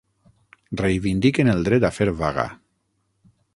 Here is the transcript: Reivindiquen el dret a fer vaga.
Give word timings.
Reivindiquen 0.81 1.53
el 1.53 1.63
dret 1.69 1.87
a 1.89 1.93
fer 1.99 2.09
vaga. 2.25 2.49